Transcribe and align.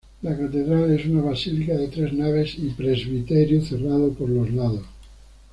La 0.23 0.35
Catedral 0.35 0.89
es 0.89 1.05
una 1.05 1.21
basílica 1.21 1.77
de 1.77 1.87
tres 1.87 2.11
naves 2.13 2.55
y 2.57 2.69
presbiterio 2.71 3.61
cerrado 3.63 4.11
por 4.11 4.29
los 4.29 4.51
lados. 4.51 4.81